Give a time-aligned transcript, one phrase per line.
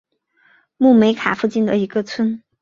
[0.77, 2.41] 穆梅卡附近的一个村。